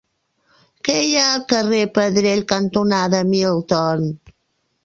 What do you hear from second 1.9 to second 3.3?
Pedrell cantonada